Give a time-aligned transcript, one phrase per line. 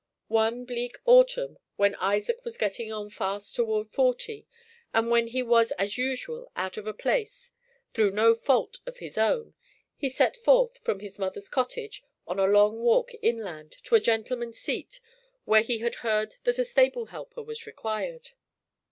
[0.33, 4.47] One bleak autumn when Isaac was getting on fast toward forty
[4.95, 7.51] and when he was as usual out of place
[7.93, 9.53] through no fault of his own,
[9.95, 14.57] he set forth, from his mother's cottage on a long walk inland to a gentleman's
[14.59, 15.01] seat
[15.45, 18.31] where he had heard that a stable helper was required.